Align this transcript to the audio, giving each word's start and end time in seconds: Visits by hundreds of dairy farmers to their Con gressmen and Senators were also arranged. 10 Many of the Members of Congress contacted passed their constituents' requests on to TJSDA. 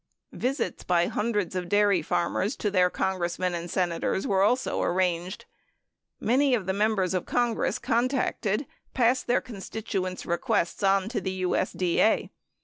Visits 0.33 0.83
by 0.83 1.05
hundreds 1.05 1.53
of 1.53 1.69
dairy 1.69 2.01
farmers 2.01 2.55
to 2.55 2.71
their 2.71 2.89
Con 2.89 3.19
gressmen 3.19 3.53
and 3.53 3.69
Senators 3.69 4.25
were 4.25 4.41
also 4.41 4.81
arranged. 4.81 5.45
10 6.19 6.27
Many 6.27 6.55
of 6.55 6.65
the 6.65 6.73
Members 6.73 7.13
of 7.13 7.27
Congress 7.27 7.77
contacted 7.77 8.65
passed 8.95 9.27
their 9.27 9.41
constituents' 9.41 10.25
requests 10.25 10.81
on 10.81 11.07
to 11.09 11.21
TJSDA. 11.21 12.31